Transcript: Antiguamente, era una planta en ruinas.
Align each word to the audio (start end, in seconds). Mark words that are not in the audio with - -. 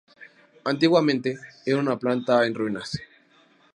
Antiguamente, 0.65 1.37
era 1.63 1.77
una 1.77 1.99
planta 1.99 2.43
en 2.47 2.55
ruinas. 2.55 2.99